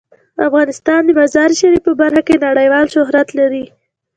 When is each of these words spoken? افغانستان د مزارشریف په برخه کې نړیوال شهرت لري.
افغانستان 0.47 0.99
د 1.05 1.09
مزارشریف 1.19 1.81
په 1.85 1.91
برخه 2.01 2.21
کې 2.27 2.43
نړیوال 2.45 2.85
شهرت 2.95 3.27
لري. 3.39 3.65